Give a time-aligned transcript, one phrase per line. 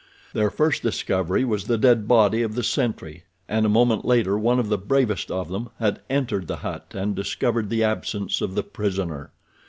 [0.33, 4.57] Their first discovery was the dead body of the sentry, and a moment later one
[4.57, 8.63] of the bravest of them had entered the hut and discovered the absence of the
[8.63, 9.29] prisoner.